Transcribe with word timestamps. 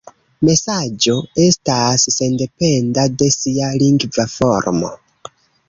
Mesaĝo 0.47 1.13
estas 1.43 2.07
sendependa 2.17 3.05
de 3.23 3.29
sia 3.39 3.71
lingva 3.87 4.29
formo. 4.39 4.95